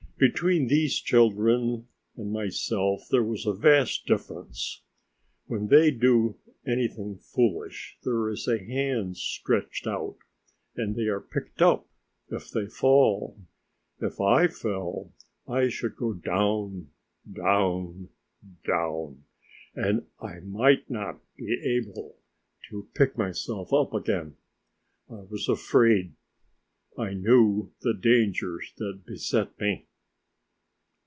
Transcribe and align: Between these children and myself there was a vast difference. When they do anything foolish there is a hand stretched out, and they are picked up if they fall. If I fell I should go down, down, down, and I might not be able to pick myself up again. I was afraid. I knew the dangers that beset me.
Between 0.23 0.67
these 0.67 0.97
children 0.99 1.87
and 2.15 2.31
myself 2.31 3.07
there 3.09 3.23
was 3.23 3.47
a 3.47 3.53
vast 3.55 4.05
difference. 4.05 4.83
When 5.47 5.65
they 5.69 5.89
do 5.89 6.37
anything 6.63 7.17
foolish 7.17 7.97
there 8.03 8.29
is 8.29 8.47
a 8.47 8.59
hand 8.63 9.17
stretched 9.17 9.87
out, 9.87 10.17
and 10.75 10.95
they 10.95 11.07
are 11.07 11.21
picked 11.21 11.63
up 11.63 11.89
if 12.29 12.51
they 12.51 12.67
fall. 12.67 13.35
If 13.99 14.21
I 14.21 14.45
fell 14.47 15.11
I 15.47 15.69
should 15.69 15.95
go 15.95 16.13
down, 16.13 16.91
down, 17.27 18.09
down, 18.63 19.23
and 19.73 20.05
I 20.19 20.41
might 20.41 20.87
not 20.87 21.19
be 21.35 21.51
able 21.63 22.19
to 22.69 22.87
pick 22.93 23.17
myself 23.17 23.73
up 23.73 23.91
again. 23.91 24.35
I 25.09 25.21
was 25.23 25.49
afraid. 25.49 26.13
I 26.95 27.15
knew 27.15 27.71
the 27.81 27.95
dangers 27.95 28.71
that 28.77 29.07
beset 29.07 29.59
me. 29.59 29.87